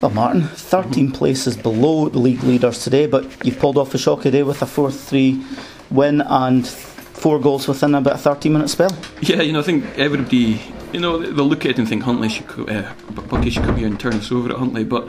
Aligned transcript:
Well, 0.00 0.12
Martin, 0.12 0.42
13 0.42 1.10
places 1.10 1.56
below 1.56 2.08
the 2.08 2.20
league 2.20 2.44
leaders 2.44 2.84
today, 2.84 3.06
but 3.06 3.44
you've 3.44 3.58
pulled 3.58 3.76
off 3.76 3.94
a 3.94 3.98
shocker 3.98 4.30
day 4.30 4.44
with 4.44 4.62
a 4.62 4.66
4 4.66 4.92
3 4.92 5.44
win 5.90 6.20
and 6.20 6.64
four 6.64 7.40
goals 7.40 7.66
within 7.66 7.96
about 7.96 8.14
a 8.14 8.18
30 8.18 8.48
minute 8.48 8.68
spell. 8.68 8.96
Yeah, 9.20 9.42
you 9.42 9.52
know, 9.52 9.58
I 9.58 9.62
think 9.62 9.84
everybody, 9.98 10.62
you 10.92 11.00
know, 11.00 11.18
they'll 11.18 11.44
look 11.44 11.64
at 11.64 11.72
it 11.72 11.78
and 11.80 11.88
think 11.88 12.04
Huntly 12.04 12.28
should, 12.28 12.44
uh, 12.70 12.94
Buckie 13.10 13.50
should 13.50 13.64
come 13.64 13.76
here 13.76 13.88
and 13.88 13.98
turn 13.98 14.14
us 14.14 14.30
over 14.30 14.50
at 14.50 14.58
Huntly, 14.58 14.84
but 14.84 15.08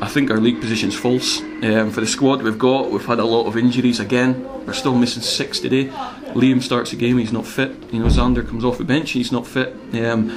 I 0.00 0.08
think 0.08 0.30
our 0.30 0.38
league 0.38 0.58
position's 0.58 0.96
false. 0.96 1.42
Um, 1.62 1.90
for 1.90 2.00
the 2.00 2.06
squad 2.06 2.40
we've 2.40 2.58
got, 2.58 2.90
we've 2.90 3.04
had 3.04 3.18
a 3.18 3.26
lot 3.26 3.46
of 3.46 3.58
injuries 3.58 4.00
again. 4.00 4.42
We're 4.64 4.72
still 4.72 4.94
missing 4.94 5.22
six 5.22 5.60
today. 5.60 5.88
Liam 6.32 6.62
starts 6.62 6.92
the 6.92 6.96
game, 6.96 7.18
he's 7.18 7.30
not 7.30 7.44
fit. 7.44 7.72
You 7.92 7.98
know, 7.98 8.06
Xander 8.06 8.48
comes 8.48 8.64
off 8.64 8.78
the 8.78 8.84
bench, 8.84 9.10
he's 9.10 9.32
not 9.32 9.46
fit. 9.46 9.74
Um, 10.02 10.30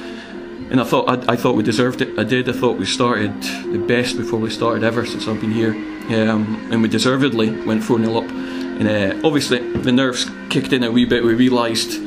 and 0.74 0.80
I 0.80 0.84
thought 0.84 1.08
I, 1.08 1.34
I, 1.34 1.36
thought 1.36 1.54
we 1.54 1.62
deserved 1.62 2.00
it. 2.00 2.18
I 2.18 2.24
did. 2.24 2.48
I 2.48 2.52
thought 2.52 2.78
we 2.78 2.84
started 2.84 3.40
the 3.70 3.78
best 3.78 4.16
before 4.16 4.40
we 4.40 4.50
started 4.50 4.82
ever 4.82 5.06
since 5.06 5.28
I've 5.28 5.40
been 5.40 5.52
here, 5.52 5.70
um, 5.70 6.68
and 6.72 6.82
we 6.82 6.88
deservedly 6.88 7.48
went 7.64 7.84
four 7.84 8.00
0 8.00 8.16
up. 8.16 8.28
And 8.28 8.88
uh, 8.88 9.24
obviously 9.24 9.60
the 9.60 9.92
nerves 9.92 10.28
kicked 10.50 10.72
in 10.72 10.82
a 10.82 10.90
wee 10.90 11.04
bit. 11.04 11.22
We 11.22 11.34
realised 11.34 12.02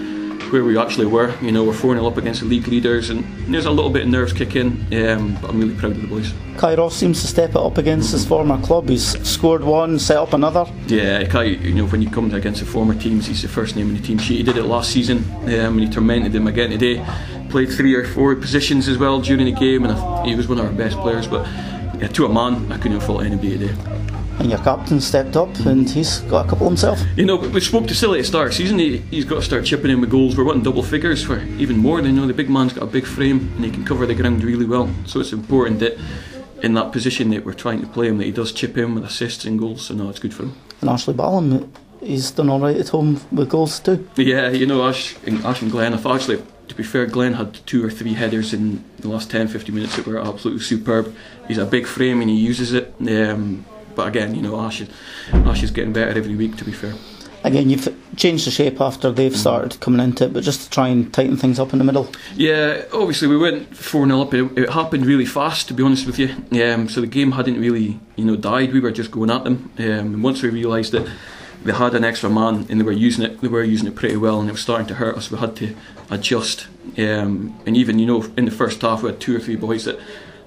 where 0.52 0.66
we 0.66 0.78
actually 0.78 1.06
were. 1.06 1.34
You 1.42 1.54
know, 1.54 1.64
we're 1.64 1.72
4 1.72 1.96
0 1.96 2.06
up 2.06 2.18
against 2.18 2.42
the 2.42 2.46
league 2.46 2.68
leaders, 2.68 3.10
and 3.10 3.24
there's 3.54 3.66
a 3.66 3.72
little 3.72 3.90
bit 3.90 4.04
of 4.04 4.10
nerves 4.10 4.34
kick 4.34 4.58
in, 4.58 4.68
um, 4.94 5.38
but 5.42 5.50
I'm 5.50 5.60
really 5.62 5.76
proud 5.76 5.94
of 5.94 6.02
the 6.02 6.08
boys. 6.08 6.34
Kai 6.58 6.76
Ross 6.76 6.96
seems 6.96 7.22
to 7.22 7.28
step 7.28 7.52
it 7.52 7.58
up 7.58 7.78
against 7.78 8.12
his 8.12 8.26
former 8.26 8.62
club. 8.62 8.90
He's 8.90 9.18
scored 9.28 9.64
one, 9.64 10.00
set 10.00 10.18
up 10.18 10.34
another. 10.34 10.66
Yeah, 10.88 11.24
Kai, 11.26 11.44
you 11.44 11.74
know, 11.74 11.86
when 11.86 12.02
you 12.02 12.10
come 12.10 12.34
against 12.34 12.60
the 12.60 12.66
former 12.66 12.96
teams, 12.96 13.28
he's 13.28 13.44
the 13.44 13.48
first 13.48 13.76
name 13.76 13.90
in 13.90 13.96
the 13.96 14.02
team 14.02 14.18
sheet. 14.18 14.38
He 14.38 14.44
did 14.44 14.58
it 14.58 14.64
last 14.64 14.92
season, 14.92 15.24
um, 15.44 15.50
and 15.50 15.80
he 15.80 15.90
tormented 15.90 16.34
them 16.34 16.48
again 16.48 16.72
today. 16.72 17.06
Played 17.50 17.72
three 17.72 17.96
or 17.96 18.06
four 18.06 18.36
positions 18.36 18.88
as 18.88 18.98
well 18.98 19.22
during 19.22 19.46
the 19.46 19.52
game, 19.52 19.86
and 19.86 20.28
he 20.28 20.36
was 20.36 20.48
one 20.48 20.60
of 20.60 20.66
our 20.66 20.72
best 20.72 20.98
players. 20.98 21.28
But 21.28 21.46
yeah, 22.00 22.08
to 22.08 22.26
a 22.26 22.30
man, 22.30 22.72
I 22.72 22.78
couldn't 22.78 23.00
have 23.00 23.06
fault 23.06 23.24
anybody 23.24 23.58
today 23.58 23.98
and 24.40 24.50
your 24.50 24.60
captain 24.60 25.02
stepped 25.02 25.36
up 25.36 25.54
and 25.66 25.90
he's 25.90 26.20
got 26.22 26.46
a 26.46 26.50
couple 26.50 26.68
himself. 26.68 27.02
You 27.16 27.26
know, 27.26 27.38
we 27.38 27.60
spoke 27.60 27.88
to 27.88 27.96
Silly 27.96 28.20
at 28.20 28.22
the 28.24 28.28
start 28.28 28.48
of 28.48 28.52
the 28.52 28.58
season. 28.58 28.80
He, 28.80 28.98
has 29.16 29.26
got 29.26 29.36
to 29.36 29.42
start 29.42 29.66
chipping 29.66 29.92
in 29.92 30.02
with 30.02 30.12
goals. 30.12 30.38
We're 30.38 30.44
wanting 30.44 30.64
double 30.64 30.84
figures 30.84 31.24
for 31.24 31.42
even 31.58 31.78
more. 31.78 32.00
You 32.02 32.12
know, 32.12 32.28
the 32.28 32.34
big 32.34 32.50
man's 32.50 32.74
got 32.74 32.84
a 32.84 32.88
big 32.88 33.06
frame 33.06 33.52
and 33.56 33.66
he 33.66 33.72
can 33.72 33.84
cover 33.84 34.06
the 34.06 34.16
ground 34.16 34.44
really 34.44 34.66
well. 34.66 34.90
So 35.06 35.20
it's 35.20 35.34
important 35.34 35.80
that 35.80 35.98
in 36.62 36.74
that 36.76 36.92
position 36.92 37.30
that 37.32 37.46
we're 37.46 37.54
trying 37.54 37.82
to 37.82 37.88
play 37.88 38.08
him, 38.08 38.18
that 38.20 38.26
he 38.26 38.32
does 38.32 38.52
chip 38.52 38.78
in 38.78 38.96
with 38.96 39.06
assists 39.06 39.46
and 39.46 39.60
goals. 39.60 39.88
So 39.88 39.96
no, 39.96 40.10
it's 40.10 40.20
good 40.20 40.34
for 40.34 40.44
him. 40.44 40.56
And 40.82 40.90
Ashley 40.90 41.14
Ballum, 41.14 41.72
he's 42.02 42.32
done 42.32 42.50
all 42.50 42.60
right 42.60 42.78
at 42.78 42.90
home 42.90 43.20
with 43.32 43.50
goals 43.50 43.80
too. 43.80 44.08
Yeah, 44.16 44.50
you 44.50 44.68
know, 44.68 44.88
Ash 44.88 45.16
and, 45.26 45.44
Ash 45.46 45.62
and 45.62 45.72
Glenn. 45.72 45.94
I 45.94 45.98
thought 45.98 46.16
actually 46.16 46.44
to 46.68 46.76
be 46.76 46.84
fair, 46.84 47.06
Glenn 47.06 47.34
had 47.34 47.54
two 47.66 47.84
or 47.84 47.90
three 47.90 48.14
headers 48.14 48.54
in 48.54 48.84
the 49.00 49.10
last 49.10 49.32
10 49.32 49.48
15 49.48 49.74
minutes 49.74 49.96
that 49.96 50.06
were 50.06 50.20
absolutely 50.20 50.64
superb. 50.64 51.16
He's 51.48 51.58
a 51.58 51.66
big 51.66 51.88
frame 51.88 52.22
and 52.22 52.30
he 52.30 52.36
uses 52.36 52.74
it. 52.74 52.94
Um, 53.00 53.66
but 53.96 54.08
again, 54.08 54.36
you 54.36 54.42
know, 54.42 54.60
Ash 54.60 54.82
is, 54.82 54.90
Ash 55.32 55.64
is 55.64 55.72
getting 55.72 55.94
better 55.94 56.18
every 56.18 56.36
week. 56.36 56.58
To 56.58 56.66
be 56.66 56.72
fair. 56.72 56.94
Again, 57.44 57.70
you've 57.70 57.88
changed 58.18 58.46
the 58.46 58.52
shape 58.52 58.82
after 58.82 59.12
they've 59.12 59.32
mm-hmm. 59.32 59.40
started 59.40 59.80
coming 59.80 60.02
into 60.02 60.26
it, 60.26 60.34
but 60.34 60.44
just 60.44 60.64
to 60.64 60.70
try 60.70 60.90
and 60.90 61.14
tighten 61.14 61.38
things 61.38 61.60
up 61.60 61.72
in 61.72 61.80
the 61.80 61.86
middle. 61.86 62.10
Yeah, 62.36 62.84
obviously 62.92 63.28
we 63.28 63.38
went 63.38 63.76
four 63.76 64.06
0 64.06 64.22
up. 64.22 64.34
It, 64.34 64.58
it, 64.58 64.70
happened 64.70 65.06
really 65.06 65.26
fast, 65.26 65.68
to 65.70 65.74
be 65.74 65.84
honest 65.84 66.06
with 66.06 66.20
you. 66.20 66.30
Um, 66.62 66.90
so 66.90 67.00
the 67.00 67.08
game 67.08 67.32
hadn't 67.32 67.60
really, 67.60 68.00
you 68.16 68.26
know, 68.26 68.36
died. 68.36 68.74
We 68.74 68.80
were 68.80 68.92
just 68.92 69.12
going 69.12 69.30
at 69.30 69.44
them. 69.44 69.72
Um, 69.78 69.86
and 69.86 70.24
once 70.24 70.42
we 70.42 70.50
realised 70.50 70.92
that 70.94 71.08
they 71.68 71.74
had 71.74 71.94
an 71.94 72.06
extra 72.06 72.30
man 72.30 72.66
and 72.70 72.80
they 72.80 72.84
were 72.84 72.94
using 72.94 73.26
it, 73.26 73.42
they 73.42 73.50
were 73.50 73.62
using 73.62 73.88
it 73.88 73.96
pretty 73.96 74.16
well, 74.16 74.40
and 74.40 74.48
it 74.48 74.54
was 74.54 74.62
starting 74.62 74.88
to 74.88 74.96
hurt 74.96 75.18
us. 75.18 75.30
We 75.30 75.38
had 75.38 75.54
to 75.58 75.76
adjust. 76.10 76.68
Um, 76.98 77.60
and 77.66 77.76
even, 77.76 78.00
you 78.00 78.06
know, 78.06 78.24
in 78.38 78.46
the 78.46 78.52
first 78.52 78.82
half, 78.82 79.04
we 79.04 79.10
had 79.10 79.20
two 79.20 79.36
or 79.36 79.40
three 79.40 79.58
boys 79.58 79.84
that 79.84 80.00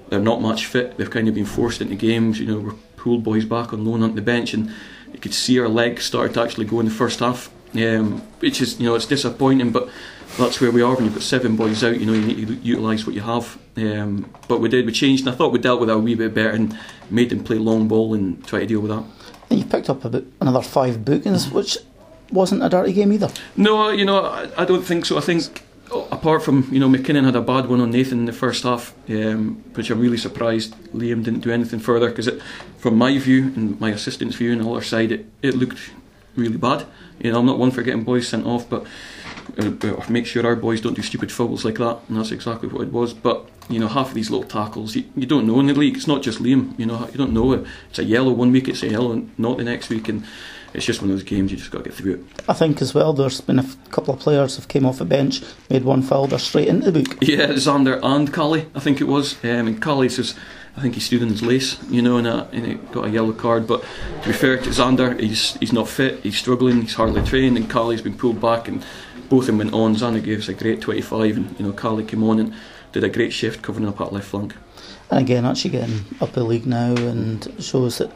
they're 0.09 0.19
not 0.19 0.41
much 0.41 0.65
fit. 0.65 0.97
They've 0.97 1.09
kind 1.09 1.27
of 1.27 1.35
been 1.35 1.45
forced 1.45 1.79
into 1.79 1.95
games. 1.95 2.39
You 2.39 2.47
know, 2.47 2.59
we're 2.59 2.73
pulled 2.97 3.23
boys 3.23 3.45
back 3.45 3.71
on 3.71 3.85
loan 3.85 4.01
onto 4.01 4.15
the 4.15 4.23
bench, 4.23 4.55
and 4.55 4.73
you 5.13 5.19
could 5.19 5.35
see 5.35 5.59
our 5.59 5.69
legs 5.69 6.05
started 6.05 6.33
to 6.33 6.41
actually 6.41 6.65
go 6.65 6.79
in 6.79 6.87
the 6.87 6.91
first 6.91 7.19
half. 7.19 7.51
Um, 7.73 8.19
which 8.39 8.59
is, 8.59 8.79
you 8.79 8.87
know, 8.87 8.95
it's 8.95 9.05
disappointing, 9.05 9.71
but 9.71 9.89
that's 10.37 10.59
where 10.59 10.71
we 10.71 10.81
are. 10.81 10.95
When 10.95 11.05
you've 11.05 11.13
got 11.13 11.23
seven 11.23 11.55
boys 11.55 11.83
out, 11.83 11.99
you 11.99 12.05
know, 12.05 12.13
you 12.13 12.25
need 12.25 12.47
to 12.47 12.55
utilise 12.55 13.05
what 13.05 13.15
you 13.15 13.21
have. 13.21 13.57
Um, 13.77 14.33
but 14.47 14.59
we 14.59 14.69
did, 14.69 14.85
we 14.87 14.91
changed, 14.91 15.25
and 15.25 15.33
I 15.33 15.37
thought 15.37 15.53
we 15.53 15.59
dealt 15.59 15.79
with 15.79 15.87
that 15.87 15.95
a 15.95 15.99
wee 15.99 16.15
bit 16.15 16.33
better 16.33 16.49
and 16.49 16.77
made 17.09 17.29
them 17.29 17.43
play 17.43 17.57
long 17.57 17.87
ball 17.87 18.13
and 18.13 18.45
try 18.45 18.59
to 18.59 18.65
deal 18.65 18.81
with 18.81 18.91
that. 18.91 19.03
And 19.51 19.59
you 19.59 19.65
picked 19.65 19.89
up 19.89 20.05
about 20.05 20.23
another 20.39 20.61
five 20.61 21.03
bookings, 21.03 21.51
which 21.51 21.77
wasn't 22.31 22.63
a 22.63 22.69
dirty 22.69 22.93
game 22.93 23.11
either. 23.11 23.29
No, 23.57 23.89
you 23.89 24.05
know, 24.05 24.23
I, 24.25 24.49
I 24.57 24.65
don't 24.65 24.83
think 24.83 25.05
so. 25.05 25.17
I 25.17 25.21
think 25.21 25.63
apart 25.91 26.41
from 26.41 26.69
you 26.71 26.79
know 26.79 26.87
McKinnon 26.87 27.25
had 27.25 27.35
a 27.35 27.41
bad 27.41 27.67
one 27.67 27.81
on 27.81 27.91
Nathan 27.91 28.19
in 28.19 28.25
the 28.25 28.31
first 28.33 28.63
half, 28.63 28.93
um, 29.09 29.61
which 29.73 29.89
I'm 29.89 29.99
really 29.99 30.17
surprised 30.17 30.73
Liam 30.93 31.21
didn't 31.21 31.41
do 31.41 31.51
anything 31.51 31.79
further 31.79 32.09
because 32.09 32.29
from 32.77 32.97
my 32.97 33.17
view 33.17 33.43
and 33.57 33.77
my 33.81 33.89
assistant's 33.89 34.37
view 34.37 34.53
and 34.53 34.61
the 34.61 34.71
other 34.71 34.81
side, 34.81 35.11
it, 35.11 35.25
it 35.41 35.55
looked 35.55 35.91
really 36.35 36.57
bad. 36.57 36.85
You 37.19 37.31
know, 37.31 37.39
I'm 37.39 37.45
not 37.45 37.59
one 37.59 37.71
for 37.71 37.83
getting 37.83 38.03
boys 38.03 38.27
sent 38.27 38.45
off, 38.45 38.69
but 38.69 38.85
uh, 39.57 39.71
make 40.09 40.25
sure 40.25 40.45
our 40.45 40.55
boys 40.55 40.81
don't 40.81 40.95
do 40.95 41.01
stupid 41.01 41.31
fouls 41.31 41.65
like 41.65 41.77
that, 41.77 41.99
and 42.07 42.17
that's 42.17 42.31
exactly 42.31 42.69
what 42.69 42.81
it 42.81 42.91
was. 42.91 43.13
But 43.13 43.49
you 43.69 43.79
know, 43.79 43.87
half 43.87 44.09
of 44.09 44.13
these 44.13 44.29
little 44.29 44.47
tackles, 44.47 44.95
you, 44.95 45.05
you 45.15 45.25
don't 45.25 45.47
know 45.47 45.59
in 45.59 45.67
the 45.67 45.73
league. 45.73 45.95
It's 45.95 46.07
not 46.07 46.21
just 46.21 46.39
Liam. 46.39 46.77
You 46.77 46.85
know, 46.85 47.07
you 47.07 47.17
don't 47.17 47.33
know 47.33 47.53
it. 47.53 47.65
It's 47.89 47.99
a 47.99 48.03
yellow 48.03 48.31
one 48.31 48.51
week, 48.51 48.67
it's 48.67 48.83
a 48.83 48.89
yellow 48.89 49.25
not 49.37 49.57
the 49.57 49.63
next 49.63 49.89
week, 49.89 50.09
and 50.09 50.25
it's 50.73 50.85
just 50.85 51.01
one 51.01 51.09
of 51.09 51.17
those 51.17 51.23
games 51.23 51.51
you 51.51 51.57
just 51.57 51.71
got 51.71 51.79
to 51.79 51.83
get 51.85 51.93
through 51.93 52.13
it. 52.13 52.23
I 52.47 52.53
think 52.53 52.81
as 52.81 52.93
well, 52.93 53.13
there's 53.13 53.41
been 53.41 53.59
a 53.59 53.65
couple 53.89 54.13
of 54.13 54.19
players 54.19 54.55
have 54.55 54.67
came 54.67 54.85
off 54.85 54.99
the 54.99 55.05
bench, 55.05 55.41
made 55.69 55.83
one 55.83 56.01
foul, 56.01 56.27
they're 56.27 56.39
straight 56.39 56.67
into 56.67 56.91
the 56.91 57.03
book. 57.03 57.17
Yeah, 57.21 57.47
Xander 57.47 57.99
and 58.01 58.31
Cali, 58.33 58.67
I 58.73 58.79
think 58.79 59.01
it 59.01 59.05
was. 59.05 59.35
Um, 59.43 59.67
and 59.67 59.81
Cali 59.81 60.09
says, 60.09 60.35
I 60.75 60.81
think 60.81 60.95
he 60.95 61.01
stood 61.01 61.21
in 61.21 61.29
his 61.29 61.43
lace, 61.43 61.77
you 61.89 62.01
know, 62.01 62.17
and, 62.17 62.27
a, 62.27 62.47
and 62.53 62.65
he 62.65 62.73
got 62.75 63.05
a 63.05 63.09
yellow 63.09 63.33
card. 63.33 63.67
But 63.67 63.83
to 64.21 64.27
be 64.27 64.33
fair 64.33 64.57
to 64.57 64.69
Xander, 64.69 65.19
he's 65.19 65.55
he's 65.55 65.73
not 65.73 65.89
fit, 65.89 66.21
he's 66.21 66.37
struggling, 66.37 66.81
he's 66.81 66.93
hardly 66.93 67.21
trained, 67.23 67.57
and 67.57 67.69
Carly's 67.69 68.01
been 68.01 68.17
pulled 68.17 68.39
back, 68.39 68.67
and 68.67 68.83
both 69.29 69.43
of 69.43 69.47
them 69.47 69.57
went 69.57 69.73
on. 69.73 69.95
Xander 69.95 70.23
gave 70.23 70.39
us 70.39 70.47
a 70.47 70.53
great 70.53 70.81
25, 70.81 71.37
and 71.37 71.59
you 71.59 71.65
know, 71.65 71.73
Carly 71.73 72.05
came 72.05 72.23
on 72.23 72.39
and 72.39 72.53
did 72.93 73.03
a 73.03 73.09
great 73.09 73.33
shift 73.33 73.61
covering 73.61 73.87
up 73.87 73.99
at 73.99 74.13
left 74.13 74.27
flank. 74.27 74.55
And 75.09 75.19
again, 75.19 75.45
actually 75.45 75.71
getting 75.71 76.05
up 76.21 76.31
the 76.31 76.43
league 76.43 76.65
now, 76.65 76.95
and 76.95 77.53
shows 77.59 77.97
that 77.97 78.11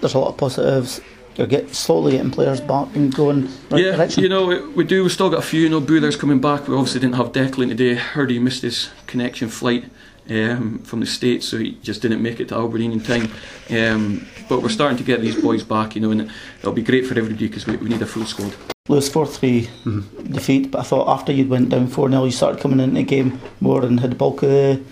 there's 0.00 0.14
a 0.14 0.18
lot 0.18 0.28
of 0.28 0.36
positives 0.36 1.00
you're 1.36 1.46
get 1.46 1.74
slowly 1.74 2.12
getting 2.12 2.30
players 2.30 2.60
back 2.60 2.94
and 2.96 3.14
going 3.14 3.44
right 3.70 3.84
yeah, 3.84 3.96
direction. 3.96 4.22
you 4.22 4.28
know 4.28 4.70
we 4.74 4.84
do. 4.84 5.02
We've 5.02 5.12
still 5.12 5.28
got 5.28 5.40
a 5.40 5.42
few. 5.42 5.60
You 5.60 5.68
know, 5.68 5.80
Boothers 5.80 6.18
coming 6.18 6.40
back. 6.40 6.66
We 6.66 6.74
obviously 6.74 7.00
didn't 7.00 7.16
have 7.16 7.32
Declan 7.32 7.68
today. 7.68 7.94
Heard 7.94 8.30
he 8.30 8.38
missed 8.38 8.62
his 8.62 8.88
connection 9.06 9.48
flight 9.50 9.84
um, 10.28 10.78
from 10.80 11.00
the 11.00 11.06
states, 11.06 11.48
so 11.48 11.58
he 11.58 11.72
just 11.82 12.02
didn't 12.02 12.22
make 12.22 12.40
it 12.40 12.48
to 12.48 12.56
Aberdeen 12.56 12.92
in 12.92 13.00
time. 13.00 13.30
Um, 13.70 14.26
but 14.48 14.62
we're 14.62 14.68
starting 14.68 14.98
to 14.98 15.04
get 15.04 15.20
these 15.20 15.40
boys 15.40 15.62
back. 15.62 15.94
You 15.94 16.02
know, 16.02 16.10
and 16.10 16.30
it'll 16.60 16.72
be 16.72 16.82
great 16.82 17.06
for 17.06 17.18
everybody 17.18 17.48
because 17.48 17.66
we, 17.66 17.76
we 17.76 17.88
need 17.88 18.02
a 18.02 18.06
full 18.06 18.24
squad. 18.24 18.54
Lose 18.88 19.08
4 19.08 19.26
3 19.26 19.62
mm-hmm. 19.62 20.32
defeat, 20.32 20.70
but 20.70 20.80
I 20.80 20.82
thought 20.82 21.08
after 21.08 21.32
you'd 21.32 21.48
went 21.48 21.70
down 21.70 21.88
4 21.88 22.08
0, 22.08 22.24
you 22.24 22.30
started 22.30 22.60
coming 22.60 22.78
into 22.78 22.94
the 22.94 23.02
game 23.02 23.40
more 23.60 23.84
and 23.84 23.98
had 23.98 24.12
the 24.12 24.14
bulk 24.14 24.44
of 24.44 24.50
the, 24.50 24.82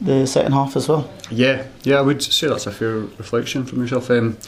the 0.00 0.26
second 0.26 0.52
half 0.52 0.76
as 0.76 0.88
well. 0.88 1.10
Yeah, 1.30 1.66
yeah, 1.82 1.98
I 1.98 2.00
would 2.00 2.22
say 2.22 2.48
that's 2.48 2.66
a 2.66 2.72
fair 2.72 2.96
reflection 2.96 3.66
from 3.66 3.80
yourself. 3.80 4.10
Um, 4.10 4.38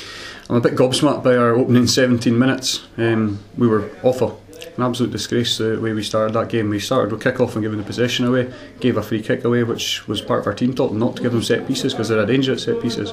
I'm 0.48 0.56
a 0.56 0.60
bit 0.60 0.76
gobsmacked 0.76 1.22
by 1.22 1.36
our 1.36 1.50
opening 1.50 1.86
17 1.86 2.38
minutes. 2.38 2.86
Um, 2.96 3.40
we 3.56 3.68
were 3.68 3.90
awful. 4.02 4.42
An 4.80 4.86
absolute 4.86 5.12
disgrace 5.12 5.58
the 5.58 5.78
way 5.78 5.92
we 5.92 6.02
started 6.02 6.32
that 6.32 6.48
game. 6.48 6.70
We 6.70 6.80
started 6.80 7.12
with 7.12 7.22
kick 7.22 7.38
off 7.38 7.54
and 7.54 7.62
giving 7.62 7.76
the 7.76 7.84
possession 7.84 8.24
away, 8.24 8.50
gave 8.80 8.96
a 8.96 9.02
free 9.02 9.20
kick 9.20 9.44
away, 9.44 9.62
which 9.62 10.08
was 10.08 10.22
part 10.22 10.40
of 10.40 10.46
our 10.46 10.54
team 10.54 10.72
talk 10.72 10.90
not 10.92 11.16
to 11.16 11.22
give 11.22 11.32
them 11.32 11.42
set 11.42 11.68
pieces 11.68 11.92
because 11.92 12.08
they're 12.08 12.18
a 12.18 12.24
danger 12.24 12.54
at 12.54 12.60
set 12.60 12.80
pieces. 12.80 13.12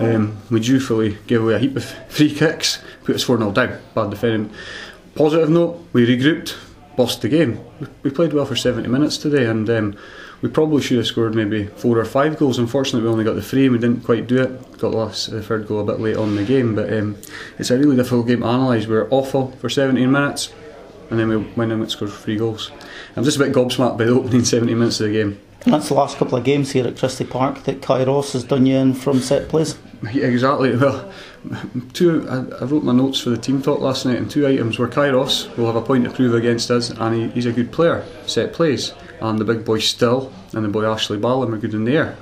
Um, 0.00 0.36
we 0.50 0.58
dutifully 0.58 1.16
gave 1.28 1.42
away 1.42 1.54
a 1.54 1.58
heap 1.60 1.76
of 1.76 1.84
free 2.08 2.34
kicks, 2.34 2.82
put 3.04 3.14
us 3.14 3.22
4 3.22 3.38
0 3.38 3.52
down. 3.52 3.78
Bad 3.94 4.10
defending. 4.10 4.52
Positive 5.14 5.48
note, 5.48 5.86
we 5.92 6.04
regrouped, 6.04 6.56
lost 6.98 7.22
the 7.22 7.28
game. 7.28 7.64
We 8.02 8.10
played 8.10 8.32
well 8.32 8.44
for 8.44 8.56
70 8.56 8.88
minutes 8.88 9.16
today, 9.16 9.46
and 9.46 9.70
um, 9.70 9.96
we 10.42 10.48
probably 10.48 10.82
should 10.82 10.96
have 10.96 11.06
scored 11.06 11.36
maybe 11.36 11.66
four 11.66 11.98
or 11.98 12.04
five 12.04 12.36
goals. 12.36 12.58
Unfortunately, 12.58 13.06
we 13.06 13.12
only 13.12 13.24
got 13.24 13.36
the 13.36 13.42
three. 13.42 13.66
and 13.66 13.72
We 13.74 13.78
didn't 13.78 14.04
quite 14.04 14.26
do 14.26 14.42
it. 14.42 14.78
Got 14.78 14.90
lost 14.90 15.30
the 15.30 15.40
third 15.40 15.68
goal 15.68 15.82
a 15.82 15.84
bit 15.84 16.00
late 16.00 16.16
on 16.16 16.34
the 16.34 16.42
game, 16.42 16.74
but 16.74 16.92
um, 16.92 17.16
it's 17.60 17.70
a 17.70 17.78
really 17.78 17.94
difficult 17.94 18.26
game 18.26 18.40
to 18.40 18.48
analyse. 18.48 18.86
We 18.86 18.96
were 18.96 19.06
awful 19.12 19.52
for 19.52 19.68
17 19.68 20.10
minutes, 20.10 20.52
and 21.10 21.18
then 21.18 21.28
we 21.28 21.36
went 21.36 21.72
in 21.72 21.80
and 21.80 21.90
scored 21.90 22.12
three 22.12 22.36
goals. 22.36 22.70
I'm 23.16 23.24
just 23.24 23.36
a 23.36 23.40
bit 23.40 23.52
gobsmacked 23.52 23.98
by 23.98 24.04
the 24.04 24.12
opening 24.12 24.44
70 24.44 24.74
minutes 24.74 25.00
of 25.00 25.08
the 25.08 25.12
game. 25.12 25.40
And 25.64 25.74
that's 25.74 25.88
the 25.88 25.94
last 25.94 26.16
couple 26.16 26.38
of 26.38 26.44
games 26.44 26.72
here 26.72 26.86
at 26.86 26.96
Christie 26.96 27.24
Park 27.24 27.64
that 27.64 27.82
Kai 27.82 28.04
Ross 28.04 28.34
has 28.34 28.44
done 28.44 28.66
you 28.66 28.76
in 28.76 28.94
from 28.94 29.20
set 29.20 29.48
plays. 29.48 29.76
Yeah, 30.12 30.26
exactly. 30.26 30.76
Well, 30.76 31.10
two. 31.94 32.28
I, 32.28 32.34
I, 32.60 32.64
wrote 32.66 32.84
my 32.84 32.92
notes 32.92 33.18
for 33.18 33.30
the 33.30 33.38
team 33.38 33.62
talk 33.62 33.80
last 33.80 34.04
night, 34.04 34.18
and 34.18 34.30
two 34.30 34.46
items 34.46 34.78
were 34.78 34.88
Kai 34.88 35.08
Ross 35.08 35.48
will 35.56 35.64
have 35.66 35.74
a 35.74 35.80
point 35.80 36.04
to 36.04 36.10
prove 36.10 36.34
against 36.34 36.70
us, 36.70 36.90
and 36.90 37.14
he, 37.14 37.28
he's 37.28 37.46
a 37.46 37.52
good 37.52 37.72
player, 37.72 38.04
set 38.26 38.52
plays 38.52 38.92
and 39.20 39.38
the 39.38 39.44
big 39.44 39.64
boy 39.64 39.78
Still 39.78 40.32
and 40.52 40.64
the 40.64 40.68
boy 40.68 40.84
Ashley 40.84 41.18
Ballum 41.18 41.54
are 41.54 41.58
good 41.58 41.74
in 41.74 41.84
the 41.84 41.96
air. 41.96 42.16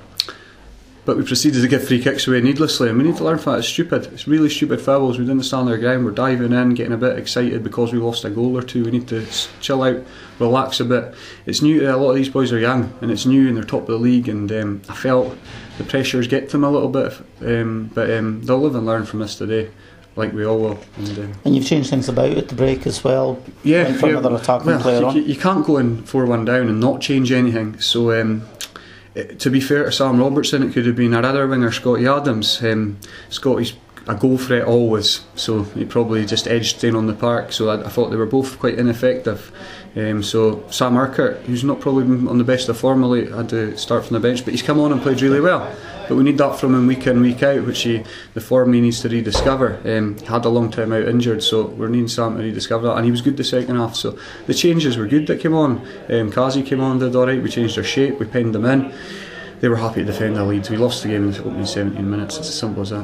But 1.05 1.17
we 1.17 1.25
proceeded 1.25 1.61
to 1.61 1.69
give 1.69 1.87
free 1.87 2.03
kicks 2.03 2.27
away 2.27 2.41
needlessly, 2.41 2.89
and 2.89 2.97
we 2.97 3.05
need 3.05 3.17
to 3.17 3.25
learn 3.25 3.39
from 3.39 3.53
that. 3.53 3.59
It's 3.59 3.69
stupid. 3.69 4.07
It's 4.07 4.27
really 4.27 4.49
stupid 4.49 4.81
fouls. 4.81 5.19
We 5.19 5.27
didn't 5.27 5.45
stand 5.45 5.69
our 5.69 5.77
ground. 5.77 6.05
We're 6.05 6.13
diving 6.13 6.53
in, 6.53 6.75
getting 6.75 6.93
a 6.93 6.99
bit 6.99 7.19
excited 7.19 7.63
because 7.63 7.93
we 7.93 7.99
lost 7.99 8.25
a 8.25 8.31
goal 8.31 8.57
or 8.57 8.63
two. 8.63 8.85
We 8.85 8.91
need 8.91 9.09
to 9.09 9.27
chill 9.61 9.83
out, 9.83 10.03
relax 10.39 10.81
a 10.81 10.85
bit. 10.85 11.15
It's 11.47 11.61
new. 11.61 11.89
A 11.89 11.97
lot 11.97 12.11
of 12.11 12.17
these 12.17 12.31
boys 12.31 12.53
are 12.53 12.59
young, 12.59 12.97
and 13.01 13.11
it's 13.11 13.27
new, 13.27 13.49
and 13.49 13.57
they're 13.57 13.65
top 13.65 13.83
of 13.83 13.89
the 13.89 13.99
league. 13.99 14.29
And 14.29 14.51
um, 14.53 14.83
I 14.89 14.95
felt 14.95 15.37
the 15.79 15.85
pressures 15.85 16.27
get 16.27 16.47
to 16.47 16.53
them 16.53 16.65
a 16.65 16.71
little 16.71 16.89
bit, 16.89 17.13
um, 17.43 17.91
but 17.95 18.11
um, 18.11 18.43
they'll 18.43 18.61
live 18.61 18.75
and 18.75 18.87
learn 18.87 19.05
from 19.05 19.21
this 19.21 19.37
today 19.37 19.71
like 20.17 20.33
we 20.33 20.47
all 20.47 20.59
will. 20.59 20.79
And, 20.97 21.19
um, 21.19 21.33
and 21.45 21.57
you've 21.57 21.67
changed 21.67 21.91
things 21.91 22.09
about 22.09 22.31
at 22.39 22.49
the 22.49 22.55
break 22.55 22.87
as 22.87 23.03
well. 23.03 23.43
Yeah, 23.65 23.93
for 23.95 24.07
yeah. 24.07 24.19
another 24.19 24.37
attacking 24.37 24.67
well, 24.67 24.81
player 24.81 25.01
you, 25.01 25.07
on. 25.07 25.29
you 25.29 25.37
can't 25.37 25.67
go 25.67 25.79
in 25.79 26.05
four 26.05 26.25
one 26.25 26.45
down 26.45 26.69
and 26.69 26.81
not 26.81 27.01
change 27.01 27.31
anything. 27.33 27.79
So. 27.81 28.19
Um, 28.19 28.47
to 29.15 29.51
be 29.51 29.61
fair 29.61 29.85
to 29.85 29.93
Sam 29.93 30.19
Robertson, 30.19 30.63
it 30.63 30.73
could 30.73 30.87
have 30.87 30.97
been 30.97 31.15
our 31.15 31.25
other 31.25 31.47
winger, 31.47 31.71
Scotty 31.71 32.07
Adams. 32.07 32.63
Um, 32.63 32.99
Scotty's 33.31 33.75
a 34.07 34.15
goal 34.15 34.37
threat 34.37 34.65
always, 34.65 35.25
so 35.35 35.63
he 35.63 35.85
probably 35.85 36.27
just 36.27 36.47
edged 36.47 36.85
in 36.85 36.95
on 36.95 37.07
the 37.07 37.15
park. 37.15 37.53
So 37.53 37.71
I, 37.71 37.87
I 37.87 37.89
thought 37.89 38.11
they 38.11 38.17
were 38.17 38.27
both 38.27 38.59
quite 38.59 38.79
ineffective. 38.79 39.51
Um, 39.97 40.23
so 40.23 40.69
Sam 40.71 40.97
Urquhart, 40.97 41.37
who's 41.47 41.65
not 41.65 41.81
probably 41.81 42.05
on 42.29 42.39
the 42.39 42.45
best 42.45 42.69
of 42.69 42.77
form, 42.77 43.03
had 43.31 43.49
to 43.51 43.77
start 43.79 44.05
from 44.05 44.15
the 44.15 44.21
bench, 44.21 44.45
but 44.45 44.53
he's 44.53 44.63
come 44.63 44.81
on 44.81 44.93
and 44.93 45.01
played 45.01 45.23
really 45.23 45.41
well. 45.41 45.75
But 46.09 46.17
we 46.17 46.23
need 46.23 46.39
that 46.39 46.59
from 46.59 46.75
him 46.75 46.87
week 46.87 47.07
in, 47.07 47.21
week 47.21 47.43
out, 47.43 47.65
which 47.65 47.83
he, 47.83 48.05
the 48.35 48.41
form 48.41 48.73
he 48.73 48.81
needs 48.81 49.01
to 49.03 49.09
rediscover. 49.09 49.81
Um, 49.85 50.19
he 50.19 50.27
had 50.27 50.45
a 50.45 50.49
long 50.49 50.71
time 50.71 50.93
out 50.93 51.09
injured, 51.09 51.43
so 51.43 51.67
we're 51.67 51.89
needing 51.89 52.09
Sam 52.09 52.37
to 52.37 52.43
rediscover 52.43 52.87
that. 52.89 52.97
And 52.97 53.05
he 53.05 53.11
was 53.11 53.23
good 53.23 53.37
the 53.37 53.45
second 53.45 53.77
half, 53.77 53.97
so 53.97 54.19
the 54.47 54.55
changes 54.55 54.97
were 54.97 55.07
good 55.07 55.27
that 55.27 55.41
came 55.41 55.55
on. 55.55 55.87
Um, 56.11 56.31
Kazi 56.31 56.63
came 56.63 56.81
on, 56.81 56.99
did 56.99 57.17
alright, 57.17 57.43
we 57.43 57.51
changed 57.51 57.79
our 57.79 57.85
shape, 57.85 58.19
we 58.19 58.27
pinned 58.27 58.55
them 58.55 58.67
in. 58.67 58.93
They 59.61 59.69
were 59.69 59.77
happy 59.77 60.01
to 60.01 60.07
defend 60.07 60.37
the 60.37 60.45
leads. 60.45 60.69
We 60.69 60.77
lost 60.77 61.03
the 61.03 61.09
game 61.09 61.25
in 61.25 61.31
the 61.31 61.41
opening 61.41 61.65
17 61.65 62.11
minutes, 62.11 62.37
it's 62.37 62.49
as 62.49 62.59
simple 62.59 62.83
as 62.83 62.91
that. 62.91 63.03